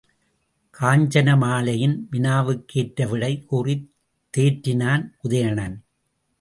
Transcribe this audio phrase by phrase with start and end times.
[0.79, 3.93] காஞ்சனமாலையின் வினாவுக்கு ஏற்ற விடை கூறித்
[4.37, 5.77] தேற்றினான் உதயணன்.